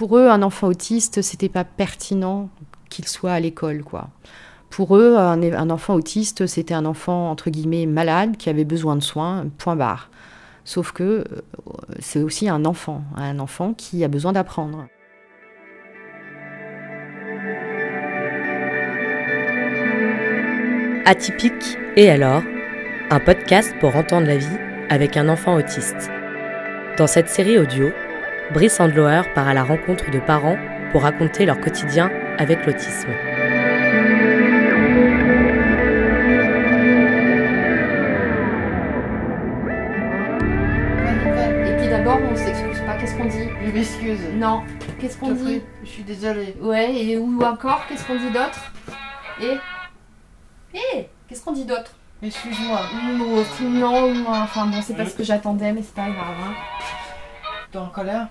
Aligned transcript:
pour 0.00 0.16
eux, 0.16 0.30
un 0.30 0.40
enfant 0.40 0.66
autiste, 0.66 1.20
c'était 1.20 1.50
pas 1.50 1.62
pertinent 1.62 2.48
qu'il 2.88 3.06
soit 3.06 3.32
à 3.32 3.38
l'école, 3.38 3.82
quoi. 3.82 4.08
Pour 4.70 4.96
eux, 4.96 5.14
un, 5.18 5.68
enfant 5.68 5.92
autiste, 5.92 6.46
c'était 6.46 6.72
un 6.72 6.86
enfant 6.86 7.30
entre 7.30 7.50
guillemets 7.50 7.84
malade 7.84 8.38
qui 8.38 8.48
avait 8.48 8.64
besoin 8.64 8.96
de 8.96 9.02
soins, 9.02 9.44
point 9.58 9.76
barre. 9.76 10.08
Sauf 10.64 10.92
que 10.92 11.02
euh, 11.02 11.24
c'est 11.98 12.22
aussi 12.22 12.48
un 12.48 12.64
enfant, 12.64 13.04
un 13.14 13.38
enfant 13.40 13.74
qui 13.74 14.02
a 14.02 14.08
besoin 14.08 14.32
d'apprendre. 14.32 14.86
Atypique 21.04 21.76
et 21.96 22.08
alors 22.08 22.42
Un 23.10 23.20
podcast 23.20 23.74
pour 23.80 23.94
entendre 23.96 24.28
la 24.28 24.38
vie 24.38 24.58
avec 24.88 25.18
un 25.18 25.28
enfant 25.28 25.56
autiste. 25.56 26.10
Dans 26.96 27.06
cette 27.06 27.28
série 27.28 27.58
audio, 27.58 27.90
Brice 28.52 28.80
Andloer 28.80 29.22
part 29.34 29.48
à 29.48 29.54
la 29.54 29.62
rencontre 29.62 30.10
de 30.10 30.18
parents 30.18 30.56
pour 30.92 31.02
raconter 31.02 31.46
leur 31.46 31.60
quotidien 31.60 32.10
avec 32.38 32.66
l'autisme. 32.66 33.10
Et 41.66 41.76
puis 41.78 41.88
d'abord, 41.88 42.18
on 42.30 42.36
s'excuse 42.36 42.80
pas. 42.80 42.96
Qu'est-ce 42.96 43.16
qu'on 43.16 43.24
dit? 43.26 43.48
Je 43.64 43.70
m'excuse. 43.70 44.20
Non. 44.34 44.62
Qu'est-ce 44.98 45.18
qu'on 45.18 45.32
dit? 45.32 45.62
Je 45.84 45.88
suis 45.88 46.02
désolée. 46.02 46.56
Ouais, 46.60 46.94
et 46.94 47.18
ou 47.18 47.40
encore, 47.42 47.82
qu'est-ce 47.88 48.06
qu'on 48.06 48.16
dit 48.16 48.30
d'autre? 48.30 48.72
Et 49.42 49.56
Et 50.76 51.08
Qu'est-ce 51.28 51.44
qu'on 51.44 51.52
dit 51.52 51.64
d'autre? 51.64 51.92
Excuse-moi. 52.22 52.80
Non, 52.94 53.16
non, 53.70 54.12
non, 54.14 54.26
enfin 54.28 54.66
bon, 54.66 54.82
c'est 54.82 54.94
pas 54.96 55.06
ce 55.06 55.14
que 55.16 55.24
j'attendais, 55.24 55.72
mais 55.72 55.82
c'est 55.82 55.94
pas 55.94 56.08
grave. 56.10 56.34
hein. 56.44 56.52
T'es 57.72 57.78
en 57.78 57.86
colère? 57.86 58.26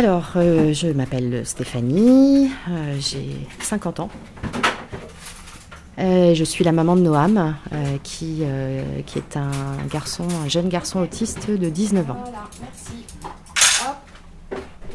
Alors, 0.00 0.32
euh, 0.36 0.72
je 0.72 0.86
m'appelle 0.86 1.42
Stéphanie, 1.44 2.48
euh, 2.70 2.96
j'ai 3.00 3.26
50 3.60 4.00
ans. 4.00 4.08
Euh, 5.98 6.32
je 6.32 6.42
suis 6.44 6.64
la 6.64 6.72
maman 6.72 6.96
de 6.96 7.02
Noam, 7.02 7.56
qui, 8.02 8.42
qui 9.04 9.18
est 9.18 9.36
un 9.36 9.50
garçon, 9.92 10.26
un 10.42 10.48
jeune 10.48 10.70
garçon 10.70 11.00
autiste 11.00 11.50
de 11.50 11.68
19 11.68 12.10
ans. 12.10 12.16
Voilà, 12.22 12.48
merci. 12.62 13.04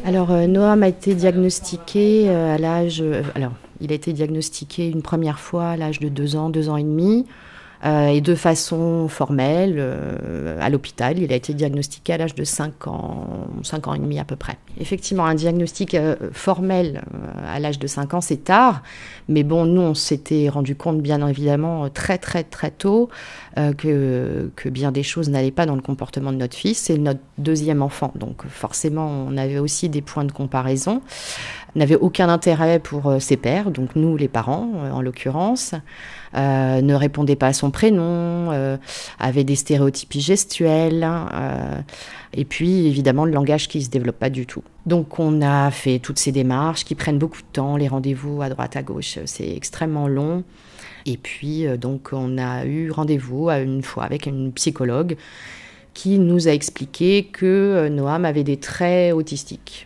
Alors, 0.06 0.32
Noam 0.48 0.82
a 0.82 0.88
été 0.88 1.14
diagnostiqué 1.14 2.30
à 2.30 2.58
l'âge. 2.58 3.04
alors, 3.36 3.52
il 3.82 3.92
a 3.92 3.96
été 3.96 4.12
diagnostiqué 4.12 4.90
une 4.90 5.04
première 5.04 5.40
fois 5.40 5.68
à 5.68 5.78
l'âge 5.78 6.00
de 6.00 6.10
2 6.10 6.36
ans, 6.36 6.50
2 6.50 6.70
ans 6.70 6.78
et 6.78 6.84
demi. 6.84 7.28
Euh, 7.84 8.08
et 8.08 8.22
de 8.22 8.36
façon 8.36 9.08
formelle, 9.08 9.76
euh, 9.78 10.58
à 10.62 10.70
l'hôpital, 10.70 11.20
il 11.20 11.32
a 11.32 11.36
été 11.36 11.54
diagnostiqué 11.54 12.14
à 12.14 12.18
l'âge 12.18 12.36
de 12.36 12.44
5 12.44 12.88
ans, 12.88 13.28
5 13.64 13.88
ans 13.88 13.94
et 13.94 14.00
demi 14.00 14.20
à 14.20 14.24
peu 14.24 14.36
près. 14.36 14.58
Effectivement, 14.80 15.26
un 15.26 15.36
diagnostic 15.36 15.94
euh, 15.94 16.16
formel 16.32 17.02
à 17.48 17.60
l'âge 17.60 17.80
de 17.80 17.88
5 17.88 18.14
ans, 18.14 18.22
c'est 18.22 18.44
tard. 18.44 18.82
Mais 19.28 19.44
bon, 19.44 19.66
nous, 19.66 19.82
on 19.82 19.94
s'était 19.94 20.50
rendu 20.50 20.76
compte, 20.76 21.02
bien 21.02 21.26
évidemment, 21.28 21.90
très, 21.90 22.18
très, 22.18 22.44
très 22.44 22.72
tôt, 22.72 23.10
que, 23.56 24.52
que 24.58 24.68
bien 24.68 24.92
des 24.92 25.04
choses 25.04 25.30
n'allaient 25.30 25.50
pas 25.50 25.66
dans 25.66 25.76
le 25.76 25.82
comportement 25.82 26.34
de 26.34 26.38
notre 26.38 26.58
fils. 26.58 26.78
C'est 26.78 26.98
notre 26.98 27.22
deuxième 27.38 27.82
enfant. 27.82 28.12
Donc, 28.16 28.46
forcément, 28.48 29.08
on 29.08 29.38
avait 29.38 29.60
aussi 29.60 29.88
des 29.88 30.02
points 30.02 30.26
de 30.26 30.32
comparaison. 30.34 31.02
N'avait 31.76 31.96
aucun 31.96 32.30
intérêt 32.30 32.80
pour 32.80 33.08
euh, 33.08 33.20
ses 33.20 33.36
pères, 33.36 33.70
donc 33.70 33.98
nous, 33.98 34.16
les 34.16 34.30
parents, 34.30 34.72
euh, 34.78 34.92
en 34.92 35.02
l'occurrence. 35.02 35.76
Euh, 36.34 36.82
ne 36.82 36.94
répondait 36.94 37.36
pas 37.36 37.48
à 37.48 37.54
son 37.54 37.72
prénom, 37.72 38.52
avait 39.20 39.46
des 39.46 39.56
stéréotypies 39.56 40.20
gestuelles, 40.20 41.08
et 42.34 42.44
puis 42.44 42.88
évidemment 42.88 43.24
le 43.24 43.32
langage 43.32 43.70
qui 43.70 43.82
se 43.82 43.90
développe 43.90 44.20
pas 44.20 44.30
du 44.30 44.46
tout. 44.46 44.62
Donc 44.86 45.18
on 45.18 45.42
a 45.42 45.72
fait 45.72 46.00
toutes 46.00 46.20
ces 46.20 46.34
démarches 46.34 46.84
qui 46.84 46.94
prennent 46.94 47.20
beaucoup 47.20 47.42
de 47.42 47.48
temps, 47.54 47.78
les 47.78 47.88
rendez-vous 47.88 48.42
à 48.42 48.50
droite 48.50 48.76
à 48.76 48.84
gauche, 48.84 49.18
c'est 49.24 49.50
extrêmement 49.50 50.10
long. 50.10 50.44
Et 51.06 51.16
puis 51.16 51.68
donc 51.78 52.10
on 52.12 52.38
a 52.38 52.66
eu 52.66 52.92
rendez-vous 52.92 53.50
une 53.50 53.82
fois 53.82 54.04
avec 54.04 54.26
une 54.26 54.52
psychologue 54.52 55.16
qui 55.94 56.20
nous 56.20 56.50
a 56.50 56.52
expliqué 56.52 57.30
que 57.32 57.88
Noam 57.88 58.26
avait 58.26 58.44
des 58.44 58.58
traits 58.58 59.14
autistiques. 59.14 59.86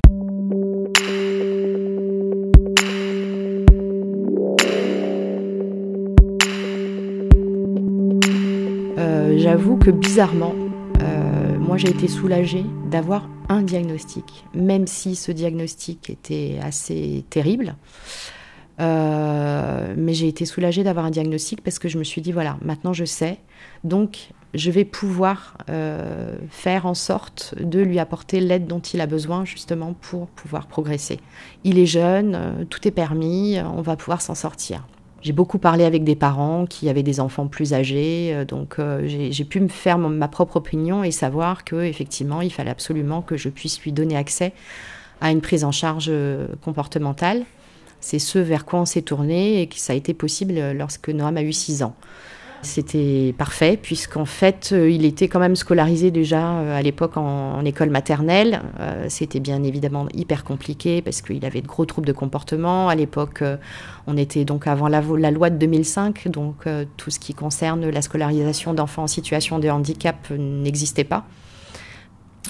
Bizarrement, 9.91 10.53
euh, 11.01 11.57
moi 11.57 11.77
j'ai 11.77 11.89
été 11.89 12.07
soulagée 12.07 12.65
d'avoir 12.89 13.29
un 13.49 13.61
diagnostic, 13.61 14.45
même 14.53 14.87
si 14.87 15.15
ce 15.15 15.31
diagnostic 15.31 16.09
était 16.09 16.59
assez 16.61 17.25
terrible. 17.29 17.75
Euh, 18.79 19.93
mais 19.97 20.13
j'ai 20.13 20.29
été 20.29 20.45
soulagée 20.45 20.83
d'avoir 20.83 21.05
un 21.05 21.09
diagnostic 21.09 21.61
parce 21.61 21.79
que 21.79 21.89
je 21.89 21.97
me 21.97 22.03
suis 22.03 22.21
dit 22.21 22.31
voilà, 22.31 22.57
maintenant 22.63 22.93
je 22.93 23.03
sais, 23.03 23.39
donc 23.83 24.29
je 24.53 24.71
vais 24.71 24.85
pouvoir 24.85 25.57
euh, 25.69 26.37
faire 26.49 26.85
en 26.85 26.93
sorte 26.93 27.55
de 27.59 27.81
lui 27.81 27.99
apporter 27.99 28.39
l'aide 28.39 28.67
dont 28.67 28.79
il 28.79 29.01
a 29.01 29.05
besoin 29.05 29.43
justement 29.43 29.93
pour 29.93 30.27
pouvoir 30.27 30.67
progresser. 30.67 31.19
Il 31.65 31.77
est 31.77 31.85
jeune, 31.85 32.65
tout 32.69 32.87
est 32.87 32.91
permis, 32.91 33.57
on 33.59 33.81
va 33.81 33.97
pouvoir 33.97 34.21
s'en 34.21 34.35
sortir. 34.35 34.85
J'ai 35.21 35.33
beaucoup 35.33 35.57
parlé 35.57 35.83
avec 35.83 36.03
des 36.03 36.15
parents 36.15 36.65
qui 36.65 36.87
avaient 36.87 37.03
des 37.03 37.19
enfants 37.19 37.47
plus 37.47 37.73
âgés, 37.73 38.31
euh, 38.33 38.45
donc 38.45 38.79
euh, 38.79 39.01
j'ai 39.05 39.45
pu 39.45 39.59
me 39.59 39.67
faire 39.67 39.97
ma 39.97 40.27
propre 40.27 40.57
opinion 40.57 41.03
et 41.03 41.11
savoir 41.11 41.65
que 41.65 41.75
effectivement 41.83 42.41
il 42.41 42.51
fallait 42.51 42.71
absolument 42.71 43.21
que 43.21 43.35
je 43.35 43.49
puisse 43.49 43.81
lui 43.81 43.91
donner 43.91 44.15
accès 44.15 44.53
à 45.19 45.31
une 45.31 45.41
prise 45.41 45.65
en 45.65 45.71
charge 45.71 46.07
euh, 46.09 46.47
comportementale. 46.63 47.43
C'est 47.99 48.19
ce 48.19 48.39
vers 48.39 48.63
quoi 48.63 48.79
on 48.79 48.85
s'est 48.85 49.01
tourné 49.01 49.61
et 49.61 49.67
que 49.67 49.75
ça 49.75 49.91
a 49.91 49.95
été 49.95 50.13
possible 50.13 50.53
lorsque 50.71 51.09
Noam 51.09 51.35
a 51.35 51.41
eu 51.41 51.51
6 51.51 51.83
ans. 51.83 51.95
C'était 52.61 53.33
parfait 53.37 53.77
puisqu'en 53.81 54.25
fait 54.25 54.71
euh, 54.73 54.89
il 54.89 55.05
était 55.05 55.29
quand 55.29 55.39
même 55.39 55.55
scolarisé 55.55 56.11
déjà 56.11 56.51
euh, 56.51 56.77
à 56.77 56.81
l'époque 56.81 57.15
en, 57.15 57.63
école 57.63 57.89
maternelle. 57.89 58.61
Euh, 58.79 59.05
C'était 59.07 59.39
bien 59.39 59.63
évidemment 59.63 60.07
hyper 60.13 60.43
compliqué 60.43 61.01
parce 61.01 61.21
qu'il 61.21 61.45
avait 61.45 61.61
de 61.61 61.67
gros 61.67 61.85
troubles 61.85 62.07
de 62.07 62.13
comportement. 62.13 62.89
À 62.89 62.95
l'époque 62.95 63.43
on 64.07 64.17
était 64.17 64.43
donc 64.45 64.67
avant 64.67 64.87
la, 64.87 65.01
loi 65.31 65.49
de 65.49 65.57
2005, 65.57 66.27
donc 66.27 66.65
tout 66.97 67.11
ce 67.11 67.19
qui 67.19 67.33
concerne 67.33 67.87
la 67.89 68.01
scolarisation 68.01 68.73
d'enfants 68.73 69.03
en 69.03 69.07
situation 69.07 69.59
de 69.59 69.69
handicap 69.69 70.29
n'existait 70.31 71.03
pas. 71.03 71.25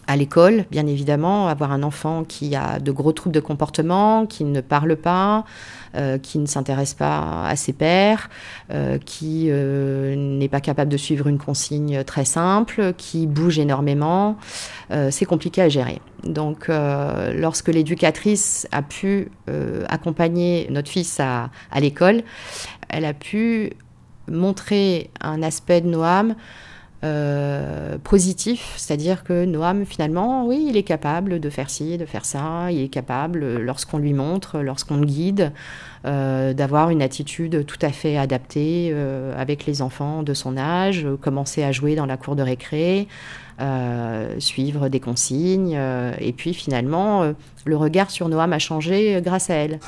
À 0.09 0.15
l'école, 0.15 0.65
bien 0.71 0.87
évidemment, 0.87 1.49
avoir 1.49 1.71
un 1.71 1.83
enfant 1.83 2.23
qui 2.23 2.55
a 2.55 2.79
de 2.79 2.91
gros 2.91 3.11
troubles 3.11 3.35
de 3.35 3.39
comportement, 3.39 4.25
qui 4.25 4.43
ne 4.43 4.59
parle 4.59 4.95
pas, 4.95 5.45
euh, 5.95 6.17
qui 6.17 6.39
ne 6.39 6.47
s'intéresse 6.47 6.95
pas 6.95 7.45
à 7.45 7.55
ses 7.55 7.73
pairs, 7.73 8.27
euh, 8.73 8.97
qui 8.97 9.49
euh, 9.49 10.15
n'est 10.15 10.47
pas 10.47 10.61
capable 10.61 10.91
de 10.91 10.97
suivre 10.97 11.27
une 11.27 11.37
consigne 11.37 12.03
très 12.05 12.25
simple, 12.25 12.95
qui 12.97 13.27
bouge 13.27 13.59
énormément, 13.59 14.37
c'est 15.11 15.25
compliqué 15.25 15.61
à 15.61 15.69
gérer. 15.69 16.01
Donc, 16.23 16.69
lorsque 16.69 17.67
l'éducatrice 17.67 18.67
a 18.71 18.81
pu 18.81 19.29
accompagner 19.87 20.67
notre 20.71 20.89
fils 20.89 21.19
à 21.19 21.51
l'école, 21.79 22.23
elle 22.89 23.05
a 23.05 23.13
pu 23.13 23.73
montrer 24.27 25.11
un 25.21 25.43
aspect 25.43 25.81
de 25.81 25.87
Noam 25.87 26.33
euh, 27.01 27.97
positif, 28.03 28.73
c'est-à-dire 28.75 29.23
que 29.23 29.45
Noam, 29.45 29.85
finalement, 29.85 30.45
oui, 30.45 30.65
il 30.67 30.75
est 30.75 30.83
capable 30.83 31.39
de 31.39 31.49
faire 31.49 31.69
ci, 31.69 31.97
de 31.97 32.05
faire 32.05 32.25
ça, 32.25 32.71
il 32.71 32.81
est 32.81 32.89
capable, 32.89 33.57
lorsqu'on 33.57 33.99
lui 33.99 34.11
montre, 34.11 34.59
lorsqu'on 34.59 34.97
le 34.97 35.05
guide, 35.05 35.53
euh, 36.05 36.53
d'avoir 36.53 36.89
une 36.89 37.01
attitude 37.01 37.65
tout 37.65 37.77
à 37.81 37.93
fait 37.93 38.17
adaptée 38.17 38.89
euh, 38.91 39.33
avec 39.39 39.65
les 39.65 39.81
enfants 39.81 40.23
de 40.23 40.33
son 40.33 40.57
âge, 40.57 41.07
commencer 41.21 41.63
à 41.63 41.71
jouer 41.71 41.95
dans 41.95 42.05
la 42.05 42.17
cour 42.17 42.35
de 42.35 42.43
récré, 42.43 43.07
suivre 44.37 44.87
des 44.87 45.01
consignes, 45.01 45.77
et 46.19 46.31
puis 46.31 46.53
finalement, 46.53 47.33
le 47.65 47.75
regard 47.75 48.09
sur 48.09 48.29
Noam 48.29 48.53
a 48.53 48.59
changé 48.59 49.19
grâce 49.21 49.49
à 49.49 49.55
elle. 49.55 49.79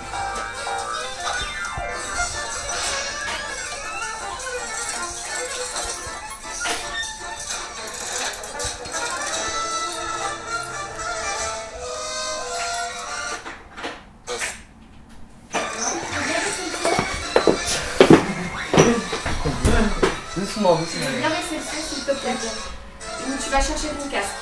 Doucement, 20.42 20.76
doucement. 20.76 21.06
Viens 21.20 21.30
rester 21.30 21.56
ici, 21.58 21.96
s'il 21.96 22.04
te 22.04 22.20
plaît. 22.20 22.32
Ou 22.32 23.44
tu 23.44 23.50
vas 23.52 23.62
chercher 23.62 23.90
ton 23.90 24.10
casque. 24.10 24.34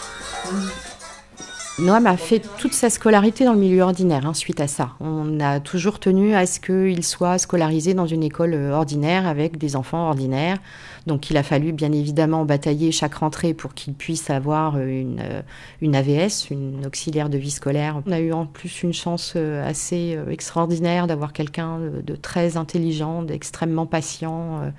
Noam 1.78 2.08
a 2.08 2.16
fait 2.16 2.42
toute 2.58 2.74
sa 2.74 2.90
scolarité 2.90 3.44
dans 3.44 3.52
le 3.52 3.60
milieu 3.60 3.82
ordinaire 3.82 4.26
hein, 4.26 4.34
suite 4.34 4.62
à 4.62 4.68
ça. 4.68 4.92
On 5.02 5.42
a 5.42 5.60
toujours 5.60 6.00
tenu 6.00 6.36
à 6.36 6.46
ce 6.46 6.62
qu'il 6.62 7.04
soit 7.04 7.38
scolarisé 7.38 7.94
dans 7.94 8.06
une 8.08 8.24
école 8.24 8.54
euh, 8.54 8.72
ordinaire 8.72 9.28
avec 9.28 9.58
des 9.58 9.76
enfants 9.76 10.08
ordinaires. 10.08 10.58
Donc 11.06 11.30
il 11.30 11.36
a 11.36 11.44
fallu 11.44 11.74
bien 11.74 11.92
évidemment 11.92 12.46
batailler 12.46 12.94
chaque 12.94 13.16
rentrée 13.16 13.54
pour 13.54 13.74
qu'il 13.74 13.94
puisse 13.94 14.30
avoir 14.30 14.80
une, 14.80 15.20
euh, 15.20 15.42
une 15.82 15.98
AVS, 15.98 16.50
une 16.50 16.86
auxiliaire 16.86 17.28
de 17.28 17.38
vie 17.38 17.52
scolaire. 17.52 18.02
On 18.06 18.12
a 18.14 18.22
eu 18.22 18.32
en 18.32 18.46
plus 18.46 18.84
une 18.84 18.94
chance 18.94 19.34
euh, 19.36 19.68
assez 19.68 20.18
extraordinaire 20.30 21.08
d'avoir 21.08 21.34
quelqu'un 21.34 21.78
de 22.02 22.16
très 22.16 22.56
intelligent, 22.56 23.22
d'extrêmement 23.22 23.86
patient 23.86 24.72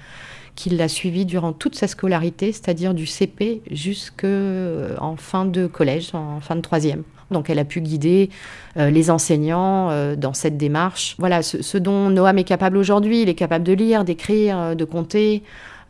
qui 0.60 0.68
l'a 0.68 0.88
suivi 0.88 1.24
durant 1.24 1.54
toute 1.54 1.74
sa 1.74 1.88
scolarité, 1.88 2.52
c'est-à-dire 2.52 2.92
du 2.92 3.06
CP 3.06 3.62
jusqu'en 3.70 4.26
euh, 4.26 5.16
fin 5.16 5.46
de 5.46 5.66
collège, 5.66 6.10
en 6.14 6.40
fin 6.40 6.54
de 6.54 6.60
troisième. 6.60 7.02
Donc 7.30 7.48
elle 7.48 7.58
a 7.58 7.64
pu 7.64 7.80
guider 7.80 8.28
euh, 8.76 8.90
les 8.90 9.10
enseignants 9.10 9.88
euh, 9.88 10.16
dans 10.16 10.34
cette 10.34 10.58
démarche. 10.58 11.16
Voilà, 11.18 11.40
ce, 11.40 11.78
dont 11.78 12.10
Noam 12.10 12.36
est 12.36 12.44
capable 12.44 12.76
aujourd'hui, 12.76 13.22
il 13.22 13.30
est 13.30 13.34
capable 13.34 13.64
de 13.64 13.72
lire, 13.72 14.04
d'écrire, 14.04 14.76
de 14.76 14.84
compter. 14.84 15.42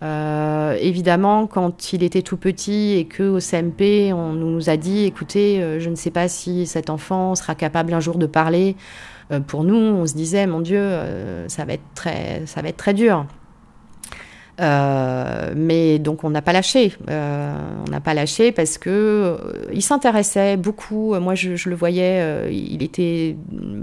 évidemment, 0.02 1.48
quand 1.48 1.92
il 1.92 2.04
était 2.04 2.22
tout 2.22 2.36
petit 2.36 2.92
et 2.92 3.06
que 3.06 3.24
au 3.24 3.40
CMP, 3.40 4.12
on 4.12 4.34
nous 4.34 4.70
a 4.70 4.76
dit, 4.76 5.04
écoutez, 5.04 5.80
je 5.80 5.90
ne 5.90 5.96
sais 5.96 6.12
pas 6.12 6.28
si 6.28 6.64
cet 6.64 6.90
enfant 6.90 7.34
sera 7.34 7.56
capable 7.56 7.92
un 7.92 8.00
jour 8.00 8.18
de 8.18 8.26
parler. 8.26 8.76
pour 9.48 9.64
nous, 9.64 9.74
on 9.74 10.06
se 10.06 10.14
disait, 10.14 10.46
mon 10.46 10.60
Dieu, 10.60 10.84
ça 11.48 11.64
va 11.64 11.72
être 11.72 11.88
très, 11.96 12.42
ça 12.46 12.62
va 12.62 12.68
être 12.68 12.76
très 12.76 12.94
dur. 12.94 13.26
Euh, 14.60 15.52
mais 15.56 15.98
donc 15.98 16.24
on 16.24 16.30
n'a 16.30 16.42
pas 16.42 16.52
lâché. 16.52 16.92
Euh, 17.08 17.54
on 17.86 17.90
n'a 17.90 18.00
pas 18.00 18.14
lâché 18.14 18.52
parce 18.52 18.78
que 18.78 18.90
euh, 18.90 19.36
il 19.72 19.82
s'intéressait 19.82 20.56
beaucoup. 20.56 21.14
Moi, 21.18 21.34
je, 21.34 21.68
le 21.68 21.74
voyais. 21.74 22.52
il 22.52 22.82
était 22.82 23.36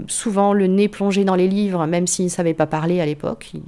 souvent 0.06 0.52
le 0.52 0.66
nez 0.66 0.88
plongé 0.88 1.24
dans 1.24 1.34
les 1.34 1.48
livres, 1.48 1.86
même 1.86 2.06
s'il 2.06 2.26
ne 2.26 2.30
savait 2.30 2.54
pas 2.54 2.66
parler 2.66 3.00
à 3.00 3.06
l'époque. 3.06 3.50
Il, 3.54 3.62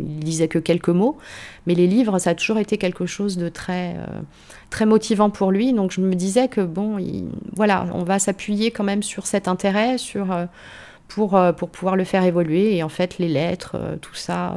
il, 0.00 0.20
disait 0.20 0.48
que 0.48 0.58
quelques 0.58 0.88
mots. 0.88 1.18
Mais 1.66 1.74
les 1.74 1.86
livres, 1.86 2.18
ça 2.18 2.30
a 2.30 2.34
toujours 2.34 2.58
été 2.58 2.78
quelque 2.78 3.06
chose 3.06 3.36
de 3.36 3.48
très 3.48 3.96
très 4.70 4.86
motivant 4.86 5.30
pour 5.30 5.52
lui. 5.52 5.72
Donc 5.72 5.92
je 5.92 6.00
me 6.00 6.14
disais 6.14 6.48
que 6.48 6.60
bon, 6.60 6.96
voilà, 7.54 7.86
on 7.92 8.02
va 8.02 8.18
s'appuyer 8.18 8.70
quand 8.70 8.84
même 8.84 9.02
sur 9.02 9.26
cet 9.26 9.46
intérêt, 9.46 9.96
pour 11.08 11.38
pour 11.56 11.70
pouvoir 11.70 11.96
le 11.96 12.04
faire 12.04 12.24
évoluer. 12.24 12.76
Et 12.76 12.82
en 12.82 12.88
fait, 12.88 13.18
les 13.18 13.28
lettres, 13.28 13.76
tout 14.00 14.14
ça 14.14 14.56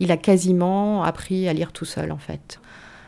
il 0.00 0.10
a 0.10 0.16
quasiment 0.16 1.04
appris 1.04 1.48
à 1.48 1.52
lire 1.52 1.72
tout 1.72 1.84
seul 1.84 2.10
en 2.10 2.18
fait. 2.18 2.60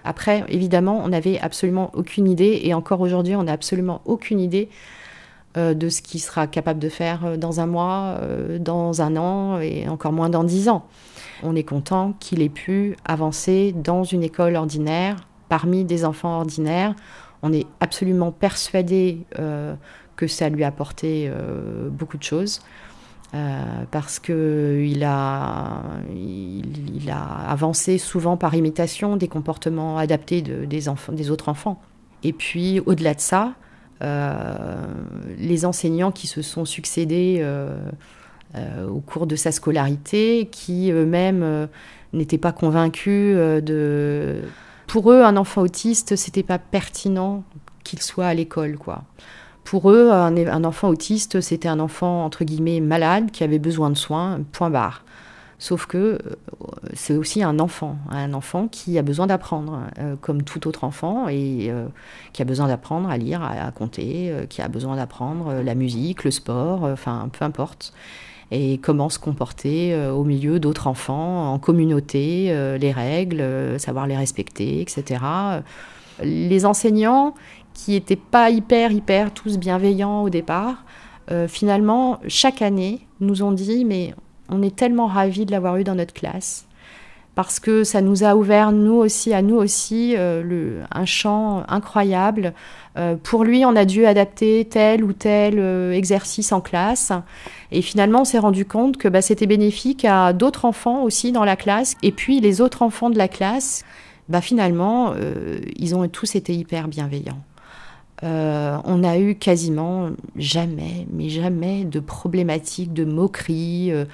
Après, 0.05 0.45
évidemment, 0.49 1.01
on 1.05 1.09
n'avait 1.09 1.39
absolument 1.39 1.91
aucune 1.95 2.29
idée, 2.29 2.61
et 2.65 2.75
encore 2.75 3.01
aujourd'hui, 3.01 3.37
on 3.37 3.45
n'a 3.45 3.53
absolument 3.53 4.03
aucune 4.05 4.41
idée 4.41 4.69
euh, 5.57 5.75
de 5.75 5.89
ce 5.89 6.03
qu'il 6.03 6.21
sera 6.21 6.47
capable 6.47 6.81
de 6.81 6.89
faire 6.89 7.25
euh, 7.25 7.37
dans 7.37 7.61
un 7.61 7.67
mois, 7.67 8.17
euh, 8.21 8.59
dans 8.59 9.03
un 9.03 9.17
an, 9.17 9.61
et 9.61 9.89
encore 9.89 10.13
moins 10.13 10.29
dans 10.29 10.45
dix 10.45 10.69
ans. 10.69 10.87
On 11.43 11.55
est 11.55 11.63
content 11.63 12.15
qu'il 12.19 12.43
ait 12.43 12.49
pu 12.49 12.97
avancer 13.05 13.75
dans 13.77 14.03
une 14.03 14.23
école 14.23 14.57
ordinaire, 14.57 15.17
parmi 15.49 15.85
des 15.85 16.05
enfants 16.05 16.39
ordinaires. 16.39 16.95
On 17.43 17.53
est 17.53 17.67
absolument 17.81 18.31
persuadé 18.31 19.27
que 20.15 20.27
ça 20.29 20.49
lui 20.49 20.63
a 20.63 20.69
apporté 20.69 21.29
beaucoup 21.91 22.17
de 22.17 22.23
choses. 22.23 22.63
Euh, 23.35 23.85
parce 23.91 24.19
qu'il 24.19 25.05
a, 25.05 25.81
il, 26.15 27.11
a 27.11 27.51
avancé 27.51 27.97
souvent 27.97 28.37
par 28.37 28.55
imitation 28.55 29.17
des 29.17 29.27
comportements 29.27 29.97
adaptés 29.97 30.43
des, 30.43 30.89
autres 31.31 31.49
enfants. 31.49 31.81
Et 32.25 32.35
puis, 32.35 32.81
au-delà 32.81 33.15
de 33.15 33.21
ça, 33.21 33.55
euh, 34.03 34.85
les 35.39 35.65
enseignants 35.65 36.13
qui 36.13 36.27
se 36.27 36.43
sont 36.43 36.67
succédés 36.67 37.39
euh, 37.41 37.75
au 38.87 39.01
cours 39.01 39.27
de 39.27 39.35
sa 39.35 39.51
scolarité, 39.51 40.51
qui 40.53 40.91
eux-mêmes 40.91 41.69
n'étaient 42.13 42.37
pas 42.37 42.53
convaincus 42.53 43.35
de... 43.63 44.43
Pour 44.87 45.11
eux, 45.11 45.23
un 45.23 45.39
enfant 45.39 45.63
autiste, 45.63 46.17
c'était 46.17 46.43
pas 46.43 46.59
pertinent 46.59 47.45
qu'il 47.83 48.03
soit 48.03 48.27
à 48.27 48.35
l'école, 48.35 48.77
quoi. 48.77 49.05
Pour 49.65 49.91
eux, 49.91 50.11
un, 50.11 50.65
enfant 50.65 50.89
autiste, 50.89 51.41
c'était 51.41 51.69
un 51.69 51.81
enfant, 51.81 52.25
entre 52.25 52.45
guillemets, 52.45 52.81
malade, 52.81 53.31
qui 53.31 53.45
avait 53.45 53.59
besoin 53.59 53.91
de 53.91 53.95
soins, 53.97 54.41
point 54.53 54.71
barre. 54.71 55.05
Sauf 55.63 55.87
que 55.87 55.97
euh, 55.97 56.19
c'est 56.93 57.15
aussi 57.15 57.41
un 57.41 57.61
enfant, 57.61 57.97
un 58.11 58.35
enfant 58.35 58.67
qui 58.67 58.99
a 58.99 59.03
besoin 59.03 59.29
d'apprendre, 59.29 59.83
euh, 60.01 60.17
comme 60.21 60.43
tout 60.43 60.67
autre 60.67 60.83
enfant, 60.83 61.29
et 61.29 61.71
euh, 61.71 61.87
qui 62.33 62.43
a 62.43 62.45
besoin 62.45 62.67
d'apprendre 62.67 63.09
à 63.09 63.17
lire, 63.17 63.45
à, 63.45 63.71
compter, 63.71 64.35
qui 64.49 64.61
a 64.61 64.67
besoin 64.67 64.97
d'apprendre 64.97 65.63
la 65.63 65.75
musique, 65.77 66.25
le 66.25 66.33
sport, 66.33 66.83
enfin, 66.83 67.29
peu 67.33 67.45
importe. 67.45 67.93
Et 68.51 68.79
comment 68.79 69.09
se 69.09 69.21
comporter 69.21 69.97
au 70.11 70.25
milieu 70.25 70.59
d'autres 70.59 70.89
enfants, 70.89 71.53
en 71.53 71.59
communauté, 71.61 72.53
les 72.79 72.93
règles, 72.93 73.79
savoir 73.79 74.09
les 74.09 74.17
respecter, 74.17 74.81
etc. 74.81 75.21
Les 76.23 76.67
enseignants, 76.67 77.35
qui 77.75 77.93
n'étaient 77.93 78.17
pas 78.17 78.51
hyper, 78.51 78.93
hyper 78.93 79.33
tous 79.33 79.59
bienveillants 79.59 80.23
au 80.23 80.31
départ, 80.31 80.85
euh, 81.31 81.49
finalement, 81.49 82.19
chaque 82.29 82.63
année, 82.63 83.07
nous 83.21 83.43
ont 83.43 83.53
dit, 83.53 83.85
mais 83.85 84.15
on 84.49 84.63
est 84.63 84.75
tellement 84.75 85.07
ravis 85.07 85.47
de 85.47 85.53
l'avoir 85.53 85.77
eu 85.77 85.85
dans 85.85 85.95
notre 85.95 86.13
classe, 86.13 86.67
parce 87.35 87.61
que 87.61 87.85
ça 87.85 88.03
nous 88.03 88.25
a 88.25 88.35
ouvert, 88.35 88.73
nous 88.73 88.95
aussi, 88.95 89.33
à 89.33 89.41
nous 89.41 89.57
aussi, 89.57 90.15
euh, 90.17 90.43
le, 90.43 90.81
un 90.91 91.07
champ 91.07 91.63
incroyable. 91.69 92.53
Euh, 92.99 93.17
pour 93.17 93.45
lui, 93.45 93.65
on 93.65 93.75
a 93.77 93.85
dû 93.85 94.05
adapter 94.05 94.67
tel 94.67 95.05
ou 95.05 95.13
tel 95.13 95.59
exercice 95.95 96.53
en 96.53 96.61
classe. 96.61 97.13
Et 97.71 97.81
finalement, 97.81 98.23
on 98.23 98.25
s'est 98.25 98.39
rendu 98.39 98.67
compte 98.67 98.99
que 98.99 99.09
bah, 99.09 99.23
c'était 99.23 99.47
bénéfique 99.47 100.05
à 100.05 100.33
d'autres 100.33 100.67
enfants 100.67 101.03
aussi 101.05 101.33
dans 101.33 101.45
la 101.45 101.57
classe. 101.57 101.95
Et 102.03 102.13
puis, 102.13 102.41
les 102.41 102.61
autres 102.61 102.83
enfants 102.83 103.09
de 103.09 103.17
la 103.17 103.29
classe, 103.29 103.85
bah, 104.29 104.43
finalement, 104.43 105.15
ils 105.77 105.95
ont 105.95 106.07
tous 106.09 106.35
été 106.35 106.55
hyper 106.55 106.89
bienveillants. 106.89 107.41
Euh, 108.23 108.79
on 108.85 109.03
a 109.03 109.19
eu 109.19 109.35
quasiment 109.35 110.11
jamais, 110.37 111.07
mais 111.11 111.29
jamais 111.29 111.85
de 111.85 112.01
problématiques, 112.01 112.93
de 112.93 113.05
moqueries 113.05 113.91
euh, 113.93 114.05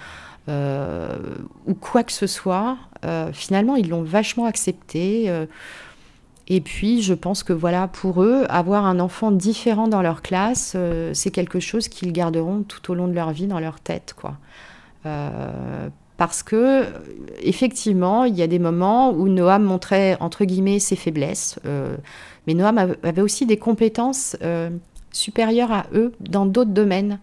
euh, 0.49 1.19
ou 1.66 1.75
quoi 1.75 2.02
que 2.02 2.12
ce 2.12 2.26
soit. 2.26 2.78
finalement, 3.32 3.76
ils 3.76 3.88
l'ont 3.88 4.02
vachement 4.02 4.46
accepté. 4.46 5.31
et 6.49 6.60
puis, 6.60 7.02
je 7.02 7.14
pense 7.14 7.43
que 7.43 7.52
voilà, 7.52 7.87
pour 7.87 8.22
eux, 8.22 8.44
avoir 8.49 8.87
un 8.87 8.99
enfant 8.99 9.31
différent 9.31 9.88
dans 9.88 10.02
leur 10.02 10.22
classe, 10.22 10.75
c'est 11.12 11.31
quelque 11.31 11.61
chose 11.61 11.88
qu'ils 11.88 12.12
garderont 12.12 12.62
tout 12.62 12.90
au 12.90 12.94
long 12.94 13.08
de 13.08 13.12
leur 13.12 13.31
vie 13.32 13.46
dans 13.46 13.61
leur 13.61 13.78
tête, 13.78 14.14
quoi 14.16 14.38
parce 16.18 16.42
que 16.42 16.84
effectivement, 17.40 18.24
il 18.24 18.36
y 18.36 18.42
a 18.42 18.48
des 18.48 18.58
moments 18.58 19.12
où 19.12 19.28
Noam 19.28 19.62
montrait 19.62 20.18
entre 20.20 20.44
guillemets 20.44 20.80
ses 20.80 20.96
faiblesses, 20.96 21.58
euh, 21.64 21.96
mais 22.46 22.54
Noam 22.54 22.96
avait 23.02 23.22
aussi 23.22 23.46
des 23.46 23.56
compétences 23.56 24.36
euh, 24.42 24.68
supérieures 25.12 25.72
à 25.72 25.87
eux 25.94 26.12
dans 26.20 26.44
d'autres 26.44 26.72
domaines. 26.72 27.20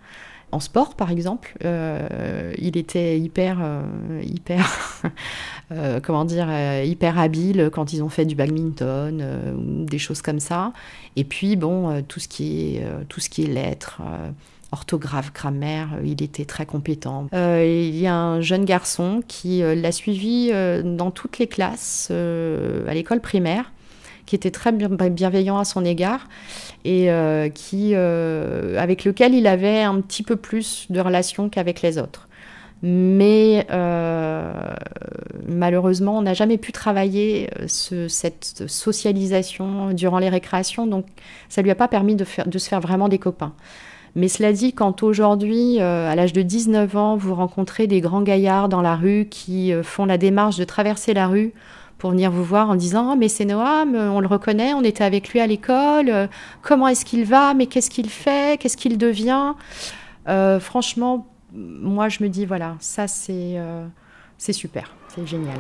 En 0.53 0.61
sport, 0.61 0.95
par 0.95 1.11
exemple, 1.11 1.57
euh, 1.65 2.53
il 2.57 2.77
était 2.77 3.19
hyper, 3.19 3.57
hyper, 4.23 5.01
comment 6.03 6.23
dire, 6.23 6.47
hyper 6.85 7.19
habile 7.19 7.69
quand 7.73 7.91
ils 7.91 8.01
ont 8.01 8.07
fait 8.07 8.23
du 8.23 8.35
badminton 8.35 9.85
des 9.85 9.97
choses 9.97 10.21
comme 10.21 10.39
ça. 10.39 10.71
Et 11.17 11.25
puis 11.25 11.57
bon, 11.57 12.01
tout 12.03 12.21
ce 12.21 12.29
qui 12.29 12.77
est, 12.77 12.85
tout 13.09 13.19
ce 13.19 13.29
qui 13.29 13.43
est 13.43 13.47
lettres 13.47 14.01
orthographe, 14.75 15.32
grammaire, 15.34 15.88
euh, 15.96 16.05
il 16.05 16.22
était 16.22 16.44
très 16.44 16.65
compétent. 16.65 17.27
Euh, 17.34 17.63
il 17.65 17.98
y 17.98 18.08
a 18.08 18.15
un 18.15 18.41
jeune 18.41 18.65
garçon 18.65 19.24
qui 19.25 19.63
euh, 19.63 19.74
l'a 19.74 19.94
suivi 19.94 20.51
dans 20.84 21.12
toutes 21.12 21.39
les 21.39 21.48
classes 21.48 22.12
à 22.12 22.94
l'école 22.94 23.22
primaire, 23.22 23.72
qui 24.25 24.36
était 24.36 24.51
très 24.51 24.72
bienveillant 24.74 25.58
à 25.58 25.65
son 25.65 25.86
égard 25.86 26.27
et 26.84 27.10
qui, 27.53 27.96
avec 27.96 29.05
lequel 29.05 29.34
il 29.34 29.48
avait 29.48 29.82
un 29.82 30.01
petit 30.01 30.24
peu 30.24 30.36
plus 30.36 30.88
de 30.89 31.00
relations 31.00 31.50
qu'avec 31.50 31.82
les 31.82 31.98
autres. 31.98 32.27
Mais 32.82 33.65
malheureusement, 35.48 36.17
on 36.17 36.22
n'a 36.24 36.34
jamais 36.34 36.58
pu 36.58 36.72
travailler 36.72 37.50
cette 37.67 38.63
socialisation 38.67 39.91
durant 39.94 40.20
les 40.20 40.29
récréations, 40.29 40.86
donc 40.88 41.05
ça 41.50 41.62
lui 41.62 41.72
a 41.72 41.75
pas 41.75 41.88
permis 41.88 42.15
de 42.15 42.25
se 42.60 42.70
faire 42.70 42.82
vraiment 42.82 43.10
des 43.10 43.20
copains. 43.20 43.53
Mais 44.15 44.29
cela 44.29 44.53
dit, 44.53 44.72
quand 44.72 45.03
aujourd'hui, 45.03 45.81
euh, 45.81 46.10
à 46.10 46.15
l'âge 46.15 46.31
de 46.31 46.41
19 46.41 46.95
ans, 46.95 47.17
vous 47.17 47.36
rencontrez 47.36 47.86
des 47.86 48.00
grands 48.00 48.22
gaillards 48.22 48.69
dans 48.69 48.81
la 48.81 48.95
rue 48.95 49.27
qui 49.29 49.74
euh, 49.74 49.84
font 49.84 50.05
la 50.05 50.17
démarche 50.17 50.55
de 50.55 50.63
traverser 50.63 51.13
la 51.13 51.27
rue 51.27 51.53
pour 51.98 52.12
venir 52.12 52.31
vous 52.31 52.43
voir 52.43 52.69
en 52.69 52.75
disant 52.75 53.12
ah, 53.12 53.15
mais 53.17 53.27
c'est 53.27 53.43
Noam, 53.43 53.95
on 53.95 54.22
le 54.22 54.27
reconnaît, 54.27 54.74
on 54.74 54.84
était 54.84 55.03
avec 55.03 55.29
lui 55.29 55.41
à 55.41 55.48
l'école, 55.48 56.10
euh, 56.10 56.27
comment 56.62 56.88
est-ce 56.88 57.03
qu'il 57.03 57.25
va, 57.25 57.53
mais 57.53 57.67
qu'est-ce 57.67 57.89
qu'il 57.89 58.10
fait, 58.10 58.60
qu'est-ce 58.60 58.77
qu'il 58.77 58.98
devient 58.98 59.53
Franchement, 60.60 61.27
moi 61.53 62.10
je 62.10 62.24
me 62.24 62.29
dis 62.29 62.45
voilà, 62.45 62.75
ça 62.79 63.07
c'est 63.07 63.60
super, 64.53 64.91
c'est 65.07 65.25
génial. 65.27 65.60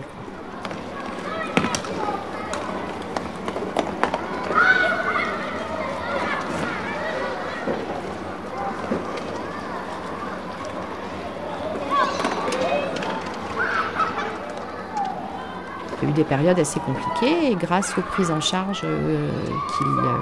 Des 16.15 16.23
périodes 16.23 16.59
assez 16.59 16.79
compliquées 16.79 17.51
et 17.51 17.55
grâce 17.55 17.97
aux 17.97 18.01
prises 18.01 18.31
en 18.31 18.41
charge 18.41 18.81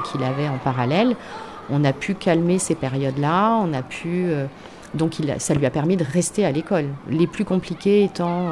qu'il 0.10 0.24
avait 0.24 0.50
en 0.50 0.58
parallèle, 0.58 1.16
on 1.70 1.84
a 1.86 1.94
pu 1.94 2.14
calmer 2.14 2.60
ces 2.60 2.76
périodes-là, 2.76 3.60
on 3.64 3.74
a 3.74 3.82
pu 3.82 4.32
donc 4.94 5.16
ça 5.38 5.54
lui 5.54 5.66
a 5.66 5.70
permis 5.70 5.96
de 5.96 6.04
rester 6.04 6.46
à 6.46 6.52
l'école. 6.52 6.88
Les 7.10 7.28
plus 7.28 7.46
compliquées 7.46 8.04
étant 8.04 8.52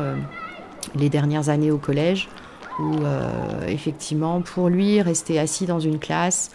les 0.96 1.10
dernières 1.10 1.50
années 1.50 1.72
au 1.72 1.78
collège, 1.78 2.30
où 2.80 2.92
effectivement 3.68 4.42
pour 4.42 4.70
lui 4.70 5.02
rester 5.02 5.38
assis 5.40 5.66
dans 5.66 5.80
une 5.80 6.00
classe 6.00 6.52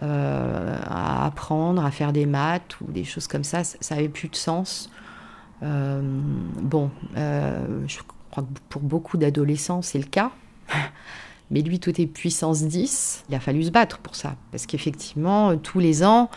euh, 0.00 0.76
à 0.86 1.26
apprendre, 1.26 1.84
à 1.84 1.90
faire 1.90 2.12
des 2.12 2.24
maths 2.24 2.80
ou 2.80 2.92
des 2.92 3.02
choses 3.02 3.26
comme 3.26 3.42
ça, 3.42 3.64
ça 3.64 3.96
n'avait 3.96 4.08
plus 4.08 4.28
de 4.28 4.36
sens. 4.36 4.90
Euh, 5.64 6.00
bon, 6.62 6.92
euh, 7.16 7.66
je 7.88 7.98
pour 8.68 8.82
beaucoup 8.82 9.16
d'adolescents, 9.16 9.82
c'est 9.82 9.98
le 9.98 10.04
cas. 10.04 10.30
Mais 11.50 11.62
lui, 11.62 11.80
tout 11.80 11.98
est 12.00 12.06
puissance 12.06 12.62
10. 12.62 13.24
Il 13.28 13.34
a 13.34 13.40
fallu 13.40 13.64
se 13.64 13.70
battre 13.70 13.98
pour 13.98 14.14
ça. 14.14 14.36
Parce 14.50 14.66
qu'effectivement, 14.66 15.56
tous 15.56 15.78
les 15.78 16.04
ans, 16.04 16.28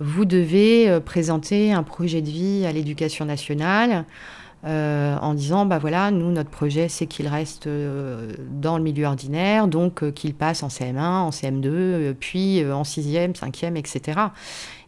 vous 0.00 0.24
devez 0.24 0.98
présenter 1.04 1.72
un 1.74 1.82
projet 1.82 2.22
de 2.22 2.30
vie 2.30 2.64
à 2.64 2.72
l'éducation 2.72 3.26
nationale. 3.26 4.06
Euh, 4.66 5.16
en 5.20 5.34
disant 5.34 5.64
bah 5.64 5.78
voilà, 5.78 6.10
nous 6.10 6.32
notre 6.32 6.50
projet 6.50 6.88
c'est 6.88 7.06
qu'il 7.06 7.28
reste 7.28 7.68
euh, 7.68 8.32
dans 8.50 8.78
le 8.78 8.82
milieu 8.82 9.04
ordinaire, 9.04 9.68
donc 9.68 10.02
euh, 10.02 10.10
qu'il 10.10 10.34
passe 10.34 10.64
en 10.64 10.68
CM1, 10.68 10.98
en 10.98 11.30
CM2, 11.30 12.14
puis 12.14 12.64
en 12.64 12.82
6e, 12.82 13.34
5e, 13.34 13.76
etc. 13.76 14.18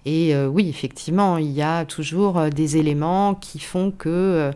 Et 0.05 0.35
oui, 0.35 0.71
effectivement, 0.71 1.37
il 1.37 1.51
y 1.51 1.61
a 1.61 1.85
toujours 1.85 2.41
des 2.45 2.79
éléments 2.79 3.35
qui 3.35 3.59
font 3.59 3.91
que 3.91 4.51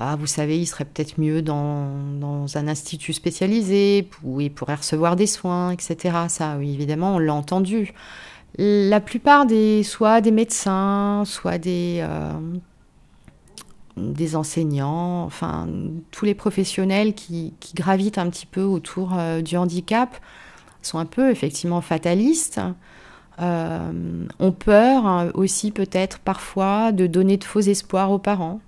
ah, 0.00 0.16
vous 0.16 0.26
savez, 0.26 0.58
il 0.58 0.66
serait 0.66 0.86
peut-être 0.86 1.20
mieux 1.20 1.42
dans, 1.42 2.46
un 2.54 2.68
institut 2.68 3.12
spécialisé, 3.12 4.08
où 4.24 4.40
il 4.40 4.50
pourrait 4.52 4.76
recevoir 4.76 5.14
des 5.14 5.26
soins, 5.26 5.70
etc. 5.70 6.16
Ça, 6.28 6.56
oui, 6.58 6.74
évidemment, 6.74 7.16
on 7.16 7.18
l'a 7.18 7.34
entendu. 7.34 7.92
La 8.58 9.00
plupart 9.00 9.46
des, 9.46 9.82
soit 9.82 10.20
des 10.20 10.32
médecins, 10.32 11.22
soit 11.26 11.58
des, 11.58 12.02
des 14.00 14.36
enseignants, 14.36 15.24
enfin 15.24 15.68
tous 16.10 16.24
les 16.24 16.34
professionnels 16.34 17.14
qui, 17.14 17.52
gravitent 17.74 18.18
un 18.18 18.30
petit 18.30 18.46
peu 18.46 18.62
autour 18.62 19.12
euh, 19.16 19.40
du 19.42 19.56
handicap 19.56 20.16
sont 20.82 20.98
un 20.98 21.06
peu 21.06 21.30
effectivement 21.30 21.80
fatalistes, 21.80 22.60
euh, 23.40 24.26
ont 24.38 24.52
peur 24.52 25.06
hein, 25.06 25.30
aussi 25.34 25.70
peut-être 25.70 26.18
parfois 26.18 26.92
de 26.92 27.06
donner 27.06 27.36
de 27.36 27.44
faux 27.44 27.60
espoirs 27.60 28.10
aux 28.10 28.18
parents, 28.18 28.60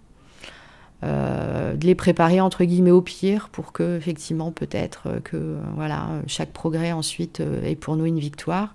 euh, 1.04 1.74
de 1.74 1.86
les 1.86 1.94
préparer 1.94 2.40
entre 2.40 2.64
guillemets 2.64 2.90
au 2.90 3.02
pire 3.02 3.48
pour 3.50 3.72
que 3.72 3.96
effectivement 3.96 4.52
peut-être 4.52 5.20
que 5.24 5.56
voilà 5.74 6.08
chaque 6.26 6.52
progrès 6.52 6.92
ensuite 6.92 7.42
est 7.64 7.76
pour 7.76 7.96
nous 7.96 8.06
une 8.06 8.18
victoire. 8.18 8.74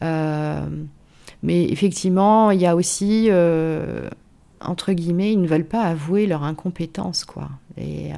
mais 0.00 1.64
effectivement, 1.64 2.50
il 2.50 2.60
y 2.60 2.66
a 2.66 2.76
aussi 2.76 3.30
entre 4.60 4.92
guillemets, 4.92 5.32
ils 5.32 5.40
ne 5.40 5.48
veulent 5.48 5.64
pas 5.64 5.82
avouer 5.82 6.26
leur 6.26 6.44
incompétence, 6.44 7.24
quoi. 7.24 7.48
Et 7.76 8.12
euh, 8.12 8.16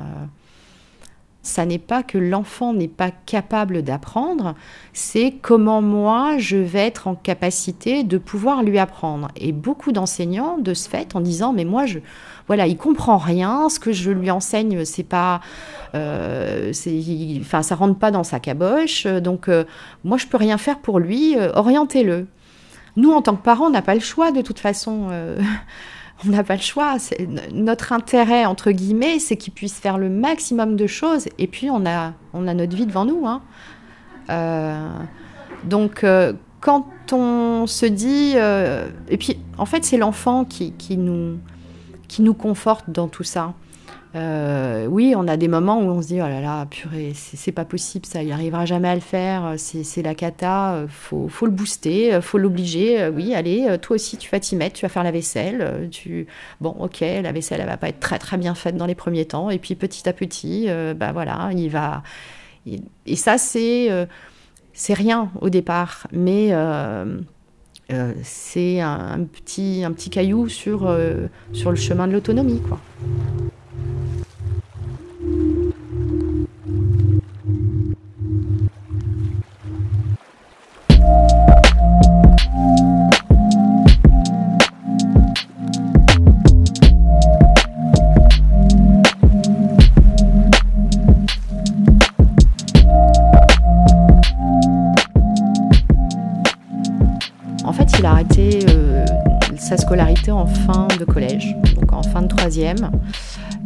ça 1.43 1.65
n'est 1.67 1.79
pas 1.79 2.03
que 2.03 2.19
l'enfant 2.19 2.73
n'est 2.73 2.89
pas 2.89 3.11
capable 3.11 3.83
d'apprendre, 3.83 4.55
c'est 4.93 5.35
comment 5.41 5.83
moi 5.83 6.39
je 6.39 6.57
vais 6.57 6.87
être 6.87 7.07
en 7.07 7.15
capacité 7.15 8.03
de 8.05 8.19
pouvoir 8.19 8.63
lui 8.63 8.79
apprendre. 8.79 9.29
Et 9.37 9.53
beaucoup 9.53 9.93
d'enseignants, 9.93 10.59
de 10.59 10.75
ce 10.75 10.89
fait, 10.89 11.15
en 11.15 11.21
disant 11.21 11.53
mais 11.53 11.65
moi 11.65 11.87
je, 11.87 12.01
voilà, 12.47 12.67
il 12.67 12.77
comprend 12.77 13.19
rien, 13.19 13.69
ce 13.69 13.79
que 13.79 13.93
je 13.93 14.11
lui 14.11 14.31
enseigne, 14.31 14.85
c'est 14.85 15.03
pas, 15.03 15.41
euh, 15.95 16.73
enfin 17.41 17.63
ça 17.63 17.75
rentre 17.75 17.99
pas 17.99 18.11
dans 18.11 18.25
sa 18.25 18.41
caboche, 18.41 19.07
donc 19.07 19.49
euh, 19.49 19.65
moi 20.05 20.19
je 20.19 20.27
peux 20.27 20.37
rien 20.37 20.59
faire 20.59 20.79
pour 20.79 20.99
lui, 20.99 21.37
orientez-le. 21.55 22.27
Nous 22.97 23.11
en 23.11 23.23
tant 23.23 23.37
que 23.37 23.43
parents, 23.43 23.67
on 23.67 23.71
n'a 23.71 23.83
pas 23.83 23.95
le 23.95 24.01
choix 24.01 24.33
de 24.33 24.43
toute 24.43 24.59
façon 24.59 25.09
on 26.27 26.31
n'a 26.31 26.45
pas 26.45 26.57
le 26.57 26.61
choix. 26.61 26.97
Notre 27.53 27.93
intérêt, 27.93 28.45
entre 28.45 28.71
guillemets, 28.71 29.19
c'est 29.19 29.37
qu'il 29.37 29.53
puisse 29.53 29.75
faire 29.75 29.99
le 29.99 30.09
maximum 30.09 30.77
de 30.77 30.87
choses. 30.87 31.29
Et 31.39 31.47
puis, 31.47 31.71
on 31.71 31.85
a, 31.87 32.13
on 32.33 32.47
a 32.47 32.55
notre 32.55 32.77
vie 32.77 32.87
devant 32.87 33.05
nous. 33.05 33.27
Hein. 33.27 33.43
Euh, 34.31 34.89
donc, 35.65 36.05
euh, 36.05 36.33
quand 36.61 36.87
on 37.13 37.67
se 37.67 37.87
dit... 37.87 38.35
Euh, 38.37 38.89
et 39.09 39.17
puis, 39.17 39.39
en 39.59 39.67
fait, 39.67 39.85
c'est 39.85 39.99
l'enfant 39.99 40.45
qui, 40.45 40.73
qui, 40.73 40.97
nous, 40.97 41.39
qui 42.13 42.21
nous 42.21 42.35
conforte 42.35 42.91
dans 42.91 43.09
tout 43.09 43.23
ça. 43.23 43.55
Euh, 44.15 44.87
oui, 44.87 45.15
on 45.17 45.27
a 45.27 45.39
des 45.39 45.49
moments 45.49 45.79
où 45.79 45.85
on 45.85 46.03
se 46.03 46.09
dit 46.09 46.21
oh 46.21 46.29
là 46.29 46.43
là, 46.43 46.67
purée, 46.67 47.15
c'est 47.15 47.53
pas 47.53 47.65
possible, 47.65 48.05
ça, 48.05 48.23
il 48.23 48.31
arrivera 48.31 48.67
jamais 48.67 48.89
à 48.89 48.95
le 48.95 49.01
faire, 49.01 49.55
c'est 49.57 50.03
la 50.03 50.15
cata, 50.15 50.75
euh, 50.75 50.87
faut, 50.91 51.29
faut 51.29 51.47
le 51.47 51.53
booster, 51.53 52.13
euh, 52.13 52.21
faut 52.21 52.37
l'obliger. 52.37 53.09
Oui, 53.09 53.35
allez, 53.35 53.79
toi 53.81 53.95
aussi, 53.95 54.19
tu 54.19 54.29
vas 54.29 54.41
t'y 54.41 54.57
mettre, 54.57 54.75
tu 54.75 54.85
vas 54.85 54.91
faire 54.91 55.05
la 55.05 55.11
vaisselle. 55.11 55.89
Tu... 55.91 56.27
Bon, 56.61 56.77
ok, 56.79 57.01
la 57.01 57.33
vaisselle, 57.33 57.63
elle 57.63 57.67
va 57.67 57.79
pas 57.79 57.89
être 57.89 58.01
très 58.01 58.19
très 58.19 58.37
bien 58.37 58.55
faite 58.55 58.77
dans 58.77 58.87
les 58.87 58.95
premiers 58.95 59.25
temps, 59.25 59.49
et 59.49 59.59
puis 59.59 59.75
petit 59.75 60.07
à 60.07 60.13
petit, 60.13 60.69
bah 60.95 61.13
voilà, 61.13 61.49
il 61.57 61.71
va. 61.71 62.03
Et 63.07 63.17
ça, 63.17 63.39
c'est 63.39 63.89
c'est 64.75 64.95
rien 64.95 65.31
au 65.41 65.49
départ, 65.49 66.09
mais 66.13 66.53
c'est 68.23 68.81
un, 68.81 69.21
petit, 69.25 70.11
caillou 70.11 70.49
sur, 70.49 70.95
sur 71.53 71.71
le 71.71 71.77
chemin 71.77 72.07
de 72.07 72.13
l'autonomie, 72.13 72.61
quoi. 72.61 72.79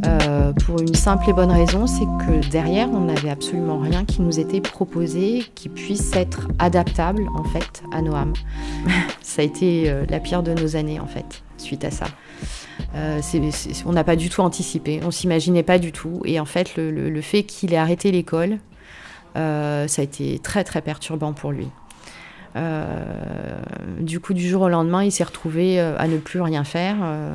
Euh, 0.06 0.52
pour 0.52 0.80
une 0.80 0.94
simple 0.94 1.30
et 1.30 1.32
bonne 1.32 1.50
raison, 1.50 1.86
c'est 1.86 2.04
que 2.04 2.48
derrière, 2.50 2.88
on 2.90 3.00
n'avait 3.00 3.30
absolument 3.30 3.78
rien 3.78 4.04
qui 4.04 4.22
nous 4.22 4.38
était 4.38 4.60
proposé 4.60 5.44
qui 5.54 5.68
puisse 5.68 6.14
être 6.14 6.48
adaptable 6.58 7.26
en 7.34 7.44
fait 7.44 7.82
à 7.92 8.02
nos 8.02 8.14
âmes. 8.16 8.34
ça 9.22 9.42
a 9.42 9.44
été 9.44 9.90
euh, 9.90 10.04
la 10.08 10.20
pire 10.20 10.42
de 10.42 10.52
nos 10.52 10.76
années 10.76 11.00
en 11.00 11.06
fait, 11.06 11.42
suite 11.56 11.84
à 11.84 11.90
ça. 11.90 12.06
Euh, 12.94 13.20
on 13.86 13.92
n'a 13.92 14.04
pas 14.04 14.16
du 14.16 14.28
tout 14.28 14.42
anticipé, 14.42 15.00
on 15.04 15.10
s'imaginait 15.10 15.62
pas 15.62 15.78
du 15.78 15.92
tout, 15.92 16.20
et 16.24 16.38
en 16.40 16.44
fait, 16.44 16.76
le 16.76 17.20
fait 17.20 17.42
qu'il 17.42 17.72
ait 17.72 17.78
arrêté 17.78 18.12
l'école, 18.12 18.58
ça 19.34 19.86
a 19.98 20.02
été 20.02 20.38
très 20.38 20.64
très 20.64 20.80
perturbant 20.80 21.32
pour 21.32 21.52
lui. 21.52 21.68
Euh, 22.56 23.58
du 24.00 24.20
coup, 24.20 24.34
du 24.34 24.48
jour 24.48 24.62
au 24.62 24.68
lendemain, 24.68 25.04
il 25.04 25.12
s'est 25.12 25.24
retrouvé 25.24 25.78
euh, 25.78 25.94
à 25.98 26.08
ne 26.08 26.16
plus 26.16 26.40
rien 26.40 26.64
faire, 26.64 26.96
euh, 27.02 27.32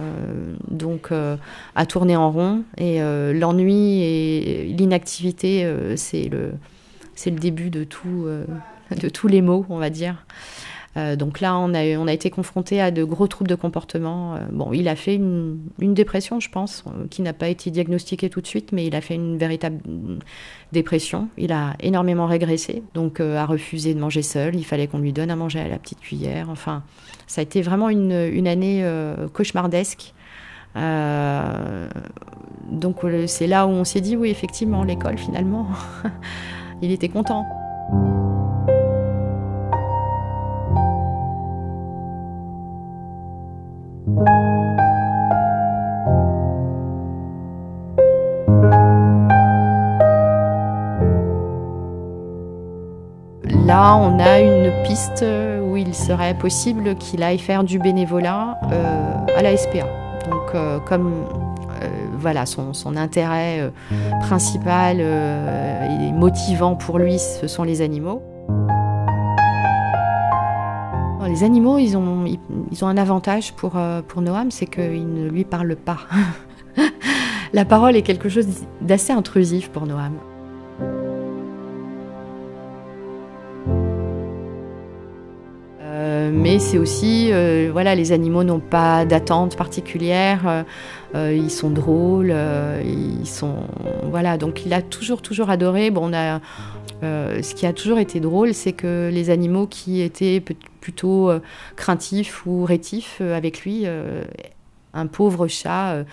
donc 0.69 1.09
à 1.75 1.85
tourner 1.85 2.15
en 2.15 2.31
rond. 2.31 2.63
Et 2.77 2.99
l'ennui 3.33 4.01
et 4.01 4.65
l'inactivité, 4.77 5.69
c'est 5.95 6.29
le, 6.29 6.53
le 7.25 7.31
début 7.31 7.69
de, 7.69 7.83
tout, 7.83 8.27
de 8.95 9.09
tous 9.09 9.27
les 9.27 9.41
maux, 9.41 9.65
on 9.69 9.77
va 9.77 9.89
dire. 9.89 10.25
Euh, 10.97 11.15
donc 11.15 11.39
là, 11.39 11.57
on 11.57 11.73
a, 11.73 12.13
été 12.13 12.29
confronté 12.29 12.81
à 12.81 12.91
de 12.91 13.03
gros 13.03 13.27
troubles 13.27 13.49
de 13.49 13.55
comportement. 13.55 14.35
Euh, 14.35 14.39
bon, 14.51 14.73
il 14.73 14.87
a 14.87 14.95
fait 14.95 15.15
une, 15.15 15.59
dépression, 15.79 16.39
je 16.39 16.49
pense, 16.49 16.83
euh, 16.87 17.07
qui 17.09 17.21
n'a 17.21 17.33
pas 17.33 17.47
été 17.47 17.71
diagnostiquée 17.71 18.29
tout 18.29 18.41
de 18.41 18.47
suite, 18.47 18.71
mais 18.71 18.85
il 18.85 18.95
a 18.95 19.01
fait 19.01 19.15
une 19.15 19.37
véritable 19.37 19.79
dépression. 20.71 21.29
Il 21.37 21.51
a 21.53 21.75
énormément 21.79 22.25
régressé, 22.25 22.83
donc 22.93 23.19
a 23.19 23.45
refusé 23.45 23.93
de 23.93 23.99
manger 23.99 24.21
seul. 24.21 24.55
Il 24.55 24.65
fallait 24.65 24.87
qu'on 24.87 24.99
lui 24.99 25.13
donne 25.13 25.31
à 25.31 25.35
manger 25.35 25.59
à 25.59 25.67
la 25.67 25.77
petite 25.77 25.99
cuillère. 25.99 26.49
Enfin, 26.49 26.83
ça 27.27 27.41
a 27.41 27.43
été 27.43 27.61
vraiment 27.61 27.89
une 27.89 28.47
année 28.47 28.85
cauchemardesque. 29.33 30.13
donc 32.71 32.99
c'est 33.27 33.47
là 33.47 33.67
où 33.67 33.69
on 33.69 33.83
s'est 33.83 34.01
dit, 34.01 34.15
oui, 34.15 34.29
effectivement, 34.29 34.83
l'école, 34.83 35.17
finalement, 35.17 35.67
il 36.81 36.91
était 36.91 37.09
content. 37.09 37.45
On 53.83 54.19
a 54.19 54.39
une 54.39 54.71
piste 54.83 55.25
où 55.63 55.75
il 55.75 55.95
serait 55.95 56.35
possible 56.35 56.95
qu'il 56.95 57.23
aille 57.23 57.39
faire 57.39 57.63
du 57.63 57.79
bénévolat 57.79 58.59
euh, 58.71 59.15
à 59.35 59.41
la 59.41 59.57
SPA. 59.57 59.87
Donc, 60.29 60.53
euh, 60.53 60.79
comme 60.79 61.25
euh, 61.81 61.87
voilà, 62.19 62.45
son, 62.45 62.95
intérêt 62.95 63.59
euh, 63.59 63.69
principal 64.19 64.97
euh, 64.99 66.09
et 66.09 66.11
motivant 66.11 66.75
pour 66.75 66.99
lui, 66.99 67.17
ce 67.17 67.47
sont 67.47 67.63
les 67.63 67.81
animaux. 67.81 68.21
Les 71.27 71.43
animaux, 71.43 71.77
ils 71.77 71.95
ont, 71.95 72.25
un 72.81 72.97
avantage 72.97 73.53
pour, 73.53 73.77
euh, 73.77 74.01
pour 74.05 74.21
Noam, 74.21 74.51
c'est 74.51 74.65
qu'ils 74.65 75.11
ne 75.13 75.29
lui 75.29 75.45
parlent 75.45 75.77
pas. 75.77 75.99
La 77.53 77.63
parole 77.63 77.95
est 77.95 78.01
quelque 78.01 78.27
chose 78.27 78.47
d'assez 78.81 79.13
intrusif 79.13 79.69
pour 79.69 79.87
Noam. 79.87 80.17
Mais 86.41 86.57
c'est 86.57 86.79
aussi, 86.79 87.29
euh, 87.31 87.69
voilà, 87.71 87.93
les 87.93 88.11
animaux 88.11 88.43
n'ont 88.43 88.59
pas 88.59 89.05
d'attente 89.05 89.55
particulière, 89.55 90.47
euh, 90.47 90.63
euh, 91.13 91.33
ils 91.35 91.51
sont 91.51 91.69
drôles, 91.69 92.33
ils 92.83 93.27
sont, 93.27 93.67
voilà, 94.09 94.37
donc 94.37 94.65
il 94.65 94.73
a 94.73 94.81
toujours, 94.81 95.21
toujours 95.21 95.51
adoré. 95.51 95.91
Bon, 95.91 96.09
on 96.09 96.13
a, 96.13 96.39
ce 97.01 97.53
qui 97.53 97.65
a 97.65 97.73
toujours 97.73 97.99
été 97.99 98.19
drôle, 98.19 98.53
c'est 98.53 98.73
que 98.73 99.09
les 99.13 99.29
animaux 99.29 99.67
qui 99.67 100.01
étaient 100.01 100.41
plutôt 100.79 101.31
craintifs 101.75 102.45
ou 102.45 102.65
rétifs 102.65 103.21
avec 103.21 103.61
lui, 103.61 103.85
un 104.93 105.07
pauvre 105.07 105.47
chat, 105.47 105.93
euh, 105.93 106.03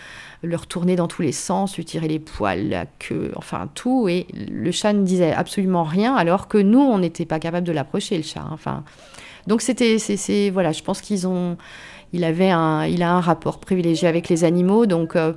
le 0.43 0.57
retourner 0.57 0.97
dans 0.97 1.09
tous 1.09 1.23
les 1.23 1.33
sens, 1.33 1.77
lui 1.77 1.85
tirer 1.85 2.09
les 2.09 2.19
poils, 2.19 2.69
la 2.69 2.87
queue, 2.87 3.33
enfin 3.37 3.69
tout, 3.75 4.09
et 4.09 4.27
le 4.35 4.71
chat 4.71 4.93
ne 4.93 5.05
disait 5.05 5.33
absolument 5.33 5.85
rien, 5.85 6.15
alors 6.15 6.49
que 6.49 6.59
nous, 6.59 6.81
on 6.81 6.99
n'était 6.99 7.25
pas 7.25 7.39
capable 7.39 7.67
de 7.67 7.73
l'approcher, 7.73 8.17
le 8.17 8.23
chat. 8.23 8.41
hein. 8.41 8.51
Enfin, 8.53 8.85
donc 9.49 9.63
c'était, 9.63 9.99
c'est, 9.99 10.51
voilà, 10.51 10.73
je 10.73 10.83
pense 10.83 11.01
qu'ils 11.01 11.27
ont, 11.27 11.57
il 12.13 12.23
avait 12.23 12.51
un, 12.51 12.85
il 12.85 13.03
a 13.03 13.15
un 13.15 13.21
rapport 13.21 13.61
privilégié 13.61 14.07
avec 14.07 14.29
les 14.29 14.45
animaux, 14.45 14.85
donc 14.85 15.17
euh, 15.17 15.33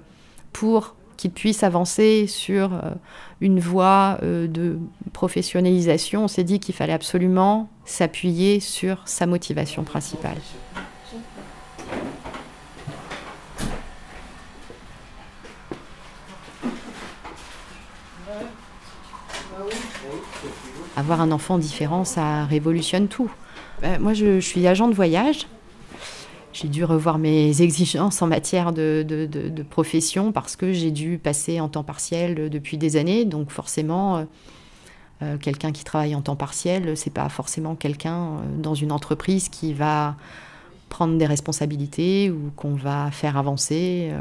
pour 0.52 0.96
qu'il 1.16 1.32
puisse 1.32 1.64
avancer 1.64 2.28
sur 2.28 2.74
euh, 2.74 2.92
une 3.40 3.62
voie 3.62 4.18
euh, 4.22 4.48
de 4.48 4.80
professionnalisation, 5.14 6.26
on 6.26 6.28
s'est 6.28 6.44
dit 6.44 6.60
qu'il 6.60 6.76
fallait 6.76 6.92
absolument 6.92 7.70
s'appuyer 7.86 8.60
sur 8.60 9.02
sa 9.06 9.28
motivation 9.28 9.84
principale. 9.84 10.36
Avoir 20.98 21.22
un 21.22 21.32
enfant 21.32 21.58
différent, 21.58 22.04
ça 22.04 22.44
révolutionne 22.44 23.08
tout. 23.08 23.32
Euh, 23.84 23.98
moi, 24.00 24.14
je, 24.14 24.40
suis 24.40 24.66
agent 24.68 24.88
de 24.88 24.94
voyage. 24.94 25.48
J'ai 26.54 26.68
dû 26.68 26.84
revoir 26.84 27.18
mes 27.18 27.62
exigences 27.62 28.22
en 28.22 28.28
matière 28.28 28.74
de, 28.74 29.64
profession 29.70 30.32
parce 30.32 30.56
que 30.56 30.74
j'ai 30.74 30.92
dû 30.92 31.18
passer 31.18 31.62
en 31.62 31.70
temps 31.70 31.84
partiel 31.84 32.50
depuis 32.50 32.78
des 32.78 32.98
années. 32.98 33.24
Donc 33.24 33.52
forcément, 33.52 34.18
euh, 34.18 34.24
euh, 35.24 35.38
quelqu'un 35.38 35.72
qui 35.72 35.84
travaille 35.84 36.14
en 36.14 36.22
temps 36.22 36.36
partiel, 36.36 36.98
c'est 36.98 37.14
pas 37.14 37.30
forcément 37.30 37.76
quelqu'un 37.76 38.18
euh, 38.18 38.62
dans 38.62 38.76
une 38.76 38.92
entreprise 38.92 39.48
qui 39.48 39.74
va 39.74 40.16
prendre 40.90 41.18
des 41.18 41.26
responsabilités 41.26 42.30
ou 42.32 42.52
qu'on 42.58 42.76
va 42.76 43.12
faire 43.12 43.38
avancer. 43.38 44.12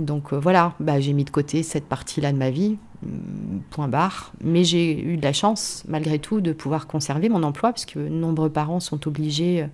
Donc 0.00 0.32
euh, 0.32 0.38
voilà, 0.38 0.74
bah, 0.80 0.98
j'ai 1.00 1.12
mis 1.12 1.24
de 1.24 1.30
côté 1.30 1.62
cette 1.62 1.84
partie-là 1.84 2.32
de 2.32 2.38
ma 2.38 2.50
vie, 2.50 2.78
hum, 3.04 3.60
point 3.70 3.88
barre. 3.88 4.32
Mais 4.42 4.64
j'ai 4.64 4.98
eu 4.98 5.16
de 5.16 5.22
la 5.22 5.32
chance, 5.32 5.84
malgré 5.86 6.18
tout, 6.18 6.40
de 6.40 6.52
pouvoir 6.52 6.86
conserver 6.86 7.28
mon 7.28 7.42
emploi, 7.42 7.70
parce 7.72 7.84
que 7.84 7.98
nombreux 7.98 8.50
parents 8.50 8.80
sont 8.80 9.06
obligés, 9.06 9.62
euh, 9.62 9.66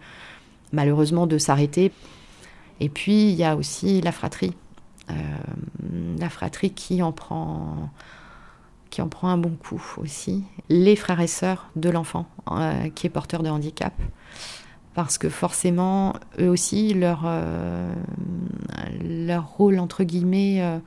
malheureusement, 0.73 1.27
de 1.27 1.39
s'arrêter. 1.39 1.93
Et 2.81 2.89
puis, 2.89 3.31
il 3.31 3.35
y 3.37 3.45
a 3.45 3.57
aussi 3.57 4.01
la 4.03 4.13
fratrie. 4.13 4.53
Euh, 5.11 5.15
la 6.19 6.29
fratrie 6.29 6.73
qui 6.73 7.03
en 7.03 7.13
prend 7.13 7.91
qui 8.91 9.03
en 9.03 9.09
prend 9.09 9.29
un 9.29 9.39
bon 9.39 9.51
coup 9.51 9.83
aussi. 9.99 10.45
Les 10.69 10.97
frères 10.97 11.21
et 11.21 11.27
sœurs 11.27 11.69
de 11.77 11.91
l'enfant 11.91 12.27
qui 12.95 13.07
est 13.07 13.11
porteur 13.11 13.43
de 13.43 13.51
handicap. 13.51 13.93
Parce 14.97 15.19
que 15.19 15.29
forcément, 15.29 16.15
eux 16.41 16.49
aussi, 16.49 16.95
leur, 16.95 17.25
euh, 17.27 17.93
leur 19.05 19.47
rôle, 19.47 19.79
entre 19.79 20.05
guillemets, 20.05 20.63
euh, 20.63 20.79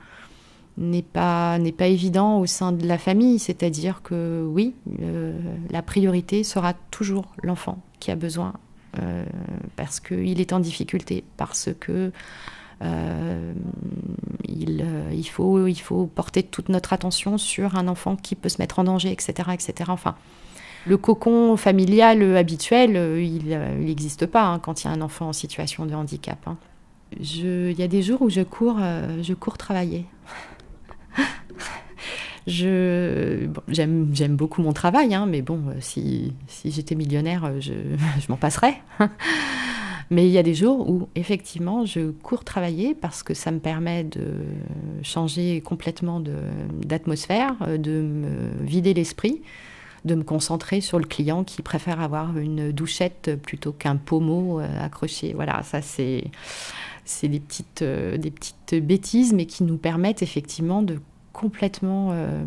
n'est 0.78 1.02
pas, 1.02 1.58
pas 1.78 1.86
évident 1.86 2.40
au 2.40 2.46
sein 2.46 2.72
de 2.72 2.88
la 2.88 2.98
famille. 2.98 3.38
C'est-à-dire 3.38 4.02
que 4.02 4.44
oui, 4.44 4.74
la 5.70 5.82
priorité 5.82 6.42
sera 6.42 6.74
toujours 6.90 7.36
l'enfant 7.44 7.80
qui 8.00 8.10
a 8.10 8.16
besoin, 8.16 8.54
euh, 9.00 9.24
parce 9.76 10.00
qu'il 10.00 10.40
est 10.40 10.52
en 10.52 10.58
difficulté, 10.58 11.22
parce 11.36 11.68
que 11.78 12.10
il, 14.48 14.84
il, 15.12 15.28
faut, 15.28 15.68
il 15.68 15.80
faut 15.80 16.06
porter 16.06 16.42
toute 16.42 16.68
notre 16.68 16.92
attention 16.92 17.38
sur 17.38 17.76
un 17.76 17.86
enfant 17.86 18.16
qui 18.16 18.34
peut 18.34 18.48
se 18.48 18.60
mettre 18.60 18.80
en 18.80 18.84
danger, 18.84 19.12
etc. 19.12 19.50
etc. 19.52 19.84
Enfin, 19.86 20.16
le 20.86 20.96
cocon 20.96 21.56
familial 21.56 22.22
euh, 22.22 22.36
habituel, 22.36 22.96
euh, 22.96 23.22
il 23.22 23.48
n'existe 23.84 24.26
pas 24.26 24.46
hein, 24.46 24.58
quand 24.58 24.82
il 24.82 24.86
y 24.86 24.90
a 24.90 24.92
un 24.92 25.00
enfant 25.00 25.28
en 25.28 25.32
situation 25.32 25.86
de 25.86 25.94
handicap. 25.94 26.38
hein. 26.46 26.56
Il 27.18 27.72
y 27.78 27.82
a 27.82 27.88
des 27.88 28.02
jours 28.02 28.22
où 28.22 28.30
je 28.30 28.42
cours, 28.42 28.78
euh, 28.80 29.22
je 29.22 29.34
cours 29.34 29.58
travailler. 29.58 30.06
Je, 32.46 33.48
j'aime, 33.68 34.36
beaucoup 34.36 34.62
mon 34.62 34.72
travail, 34.72 35.14
hein, 35.14 35.26
mais 35.26 35.42
bon, 35.42 35.60
euh, 35.68 35.74
si, 35.80 36.32
j'étais 36.64 36.94
millionnaire, 36.94 37.44
euh, 37.44 37.60
je, 37.60 37.72
m'en 38.28 38.36
passerais. 38.36 38.80
mais 40.10 40.26
il 40.26 40.32
y 40.32 40.38
a 40.38 40.42
des 40.42 40.54
jours 40.54 40.88
où, 40.88 41.08
effectivement, 41.14 41.84
je 41.84 42.10
cours 42.10 42.44
travailler 42.44 42.94
parce 42.94 43.22
que 43.22 43.34
ça 43.34 43.50
me 43.50 43.58
permet 43.60 44.04
de 44.04 44.38
changer 45.02 45.60
complètement 45.60 46.22
d'atmosphère, 46.84 47.54
euh, 47.62 47.76
de 47.76 48.02
me 48.02 48.64
vider 48.64 48.94
l'esprit, 48.94 49.42
de 50.04 50.14
me 50.14 50.22
concentrer 50.22 50.80
sur 50.80 50.98
le 50.98 51.04
client 51.04 51.44
qui 51.44 51.62
préfère 51.62 52.00
avoir 52.00 52.36
une 52.38 52.72
douchette 52.72 53.36
plutôt 53.42 53.72
qu'un 53.72 53.96
pommeau 53.96 54.60
euh, 54.60 54.84
accroché. 54.84 55.32
Voilà, 55.34 55.62
ça 55.62 55.82
c'est, 55.82 56.24
c'est 57.04 57.28
des, 57.28 57.40
petites, 57.40 57.82
euh, 57.82 58.16
des 58.16 58.30
petites 58.30 58.74
bêtises, 58.74 59.32
mais 59.32 59.46
qui 59.46 59.64
nous 59.64 59.76
permettent 59.76 60.22
effectivement 60.22 60.82
de 60.82 61.00
complètement 61.32 62.10
euh, 62.12 62.42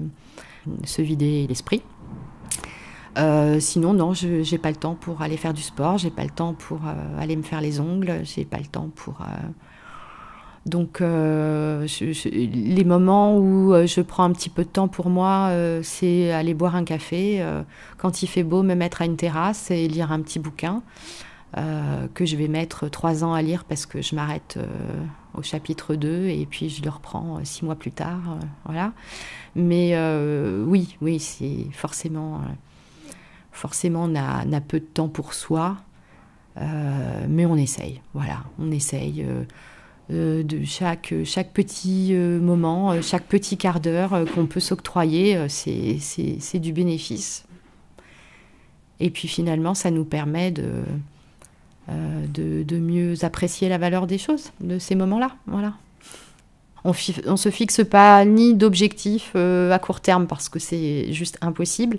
se 0.86 1.02
vider 1.02 1.46
l'esprit. 1.48 1.82
Sinon, 3.60 3.94
non, 3.94 4.14
je 4.16 4.50
n'ai 4.50 4.58
pas 4.58 4.72
le 4.72 4.76
temps 4.76 4.96
pour 4.96 5.22
aller 5.22 5.38
faire 5.38 5.54
du 5.54 5.62
sport, 5.62 6.00
j'ai 6.00 6.10
pas 6.10 6.24
le 6.24 6.32
temps 6.32 6.56
pour 6.56 6.82
aller 7.20 7.36
me 7.36 7.44
faire 7.44 7.62
les 7.62 7.80
ongles, 7.80 8.22
j'ai 8.24 8.44
pas 8.44 8.58
le 8.58 8.66
temps 8.66 8.90
pour. 8.96 9.20
Donc, 10.66 11.02
euh, 11.02 11.86
les 12.32 12.84
moments 12.86 13.38
où 13.38 13.74
euh, 13.74 13.86
je 13.86 14.00
prends 14.00 14.24
un 14.24 14.32
petit 14.32 14.50
peu 14.50 14.64
de 14.64 14.70
temps 14.70 14.88
pour 14.88 15.10
moi, 15.10 15.50
euh, 15.50 15.82
c'est 15.84 16.32
aller 16.32 16.54
boire 16.54 16.76
un 16.76 16.86
café, 16.86 17.46
quand 17.98 18.24
il 18.24 18.28
fait 18.28 18.44
beau, 18.44 18.64
me 18.64 18.76
mettre 18.76 19.02
à 19.02 19.06
une 19.06 19.18
terrasse 19.18 19.72
et 19.72 19.88
lire 19.88 20.12
un 20.12 20.22
petit 20.22 20.40
bouquin 20.40 20.82
que 22.16 22.26
je 22.26 22.36
vais 22.36 22.48
mettre 22.48 22.90
trois 22.90 23.24
ans 23.24 23.34
à 23.36 23.44
lire 23.44 23.64
parce 23.64 23.86
que 23.86 24.02
je 24.02 24.16
m'arrête 24.16 24.58
au 25.36 25.44
chapitre 25.44 25.94
2 25.94 26.26
et 26.26 26.48
puis 26.50 26.68
je 26.70 26.82
le 26.82 26.90
reprends 26.90 27.40
six 27.44 27.64
mois 27.64 27.76
plus 27.76 27.92
tard. 27.92 28.40
voilà. 28.66 28.92
Mais 29.56 29.96
oui, 30.66 30.98
oui, 31.02 31.20
c'est 31.20 31.68
forcément. 31.72 32.42
forcément, 33.52 34.06
on 34.06 34.16
a, 34.16 34.46
on 34.48 34.54
a 34.54 34.62
peu 34.62 34.80
de 34.80 34.86
temps 34.86 35.10
pour 35.10 35.36
soi, 35.36 35.78
mais 36.58 37.46
on 37.46 37.56
essaye. 37.56 38.02
Voilà, 38.16 38.46
on 38.58 38.72
essaye. 38.72 39.24
Euh, 40.12 40.44
de 40.44 40.66
chaque, 40.66 41.14
chaque 41.24 41.54
petit 41.54 42.10
euh, 42.12 42.40
moment, 42.40 42.92
euh, 42.92 43.02
chaque 43.02 43.24
petit 43.24 43.56
quart 43.56 43.80
d'heure 43.80 44.26
qu'on 44.36 44.48
peut 44.48 44.60
s'octroyer, 44.60 45.48
c'est 45.48 46.60
du 46.60 46.74
bénéfice. 46.74 47.46
Et 49.00 49.10
puis 49.10 49.28
finalement, 49.28 49.74
ça 49.74 49.92
nous 49.92 50.06
permet 50.06 50.52
de, 50.52 50.84
de, 51.90 52.64
de 52.64 52.78
mieux 52.78 53.24
apprécier 53.24 53.70
la 53.70 53.78
valeur 53.78 54.08
des 54.08 54.18
choses, 54.18 54.52
de 54.60 54.78
ces 54.78 54.96
moments-là. 54.96 55.36
Voilà. 55.48 55.74
On 56.86 56.92
ne 57.32 57.36
se 57.38 57.50
fixe 57.50 57.82
pas 57.90 58.26
ni 58.26 58.56
d'objectif 58.56 59.32
euh, 59.36 59.72
à 59.72 59.80
court 59.80 60.02
terme 60.02 60.28
parce 60.28 60.50
que 60.50 60.60
c'est 60.60 61.14
juste 61.14 61.38
impossible, 61.42 61.98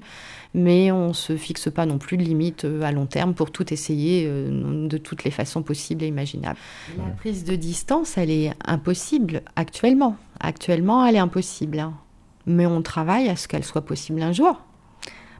mais 0.52 0.92
on 0.92 1.08
ne 1.08 1.12
se 1.14 1.36
fixe 1.36 1.70
pas 1.70 1.86
non 1.86 1.96
plus 1.98 2.16
de 2.18 2.22
limite 2.22 2.64
euh, 2.66 2.82
à 2.82 2.92
long 2.92 3.06
terme 3.06 3.32
pour 3.32 3.50
tout 3.50 3.72
essayer 3.72 4.24
euh, 4.26 4.86
de 4.86 4.98
toutes 4.98 5.24
les 5.24 5.30
façons 5.30 5.62
possibles 5.62 6.02
et 6.04 6.08
imaginables. 6.08 6.58
La 6.98 7.10
prise 7.12 7.44
de 7.44 7.56
distance, 7.56 8.18
elle 8.18 8.30
est 8.30 8.52
impossible 8.66 9.40
actuellement. 9.56 10.16
Actuellement, 10.40 11.06
elle 11.06 11.16
est 11.16 11.18
impossible. 11.20 11.78
hein. 11.78 11.94
Mais 12.46 12.66
on 12.66 12.82
travaille 12.82 13.28
à 13.30 13.36
ce 13.36 13.48
qu'elle 13.48 13.64
soit 13.64 13.82
possible 13.86 14.20
un 14.20 14.32
jour. 14.32 14.60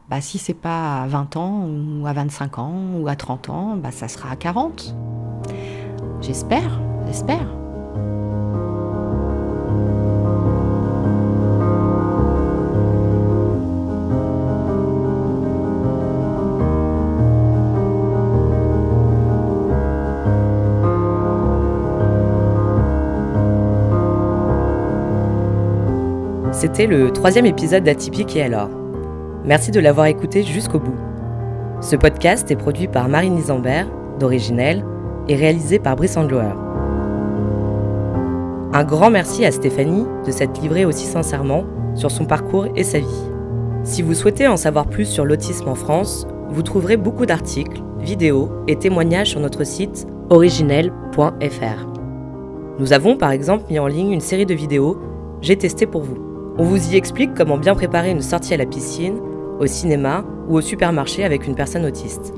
Bah, 0.08 0.20
si 0.20 0.38
c'est 0.38 0.54
pas 0.54 1.02
à 1.02 1.06
20 1.06 1.36
ans 1.36 1.66
ou 1.68 2.06
à 2.06 2.12
25 2.14 2.58
ans 2.58 2.74
ou 2.98 3.08
à 3.08 3.16
30 3.16 3.50
ans, 3.50 3.76
bah, 3.76 3.90
ça 3.90 4.08
sera 4.08 4.30
à 4.30 4.36
40. 4.36 4.94
J'espère, 6.22 6.80
j'espère. 7.06 7.63
C'était 26.64 26.86
le 26.86 27.12
troisième 27.12 27.44
épisode 27.44 27.84
d'Atypique 27.84 28.36
et 28.36 28.42
alors. 28.42 28.70
Merci 29.44 29.70
de 29.70 29.80
l'avoir 29.80 30.06
écouté 30.06 30.42
jusqu'au 30.42 30.78
bout. 30.78 30.96
Ce 31.82 31.94
podcast 31.94 32.50
est 32.50 32.56
produit 32.56 32.88
par 32.88 33.06
Marine 33.06 33.36
Isambert, 33.36 33.86
d'Originelle, 34.18 34.82
et 35.28 35.36
réalisé 35.36 35.78
par 35.78 35.94
Brice 35.94 36.16
Andlower. 36.16 36.54
Un 38.72 38.82
grand 38.82 39.10
merci 39.10 39.44
à 39.44 39.52
Stéphanie 39.52 40.06
de 40.24 40.30
s'être 40.30 40.58
livrée 40.62 40.86
aussi 40.86 41.04
sincèrement 41.04 41.64
sur 41.96 42.10
son 42.10 42.24
parcours 42.24 42.66
et 42.74 42.82
sa 42.82 42.98
vie. 42.98 43.28
Si 43.82 44.00
vous 44.00 44.14
souhaitez 44.14 44.48
en 44.48 44.56
savoir 44.56 44.86
plus 44.86 45.04
sur 45.04 45.26
l'autisme 45.26 45.68
en 45.68 45.74
France, 45.74 46.26
vous 46.48 46.62
trouverez 46.62 46.96
beaucoup 46.96 47.26
d'articles, 47.26 47.82
vidéos 48.00 48.48
et 48.68 48.76
témoignages 48.76 49.28
sur 49.28 49.40
notre 49.40 49.64
site 49.64 50.06
originel.fr. 50.30 51.86
Nous 52.78 52.94
avons 52.94 53.18
par 53.18 53.32
exemple 53.32 53.64
mis 53.68 53.78
en 53.78 53.86
ligne 53.86 54.12
une 54.12 54.20
série 54.20 54.46
de 54.46 54.54
vidéos 54.54 54.98
J'ai 55.42 55.58
testé 55.58 55.84
pour 55.84 56.00
vous. 56.00 56.33
On 56.56 56.62
vous 56.62 56.92
y 56.92 56.96
explique 56.96 57.34
comment 57.34 57.58
bien 57.58 57.74
préparer 57.74 58.12
une 58.12 58.22
sortie 58.22 58.54
à 58.54 58.56
la 58.56 58.64
piscine, 58.64 59.18
au 59.58 59.66
cinéma 59.66 60.24
ou 60.48 60.56
au 60.56 60.60
supermarché 60.60 61.24
avec 61.24 61.48
une 61.48 61.56
personne 61.56 61.84
autiste. 61.84 62.32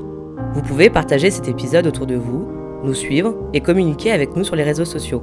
Vous 0.55 0.62
pouvez 0.62 0.88
partager 0.88 1.31
cet 1.31 1.48
épisode 1.48 1.87
autour 1.87 2.07
de 2.07 2.14
vous, 2.14 2.48
nous 2.83 2.94
suivre 2.94 3.35
et 3.52 3.61
communiquer 3.61 4.12
avec 4.12 4.35
nous 4.35 4.44
sur 4.44 4.57
les 4.57 4.64
réseaux 4.64 4.87
sociaux. 4.87 5.22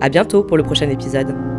À 0.00 0.08
bientôt 0.08 0.42
pour 0.42 0.56
le 0.56 0.64
prochain 0.64 0.90
épisode. 0.90 1.55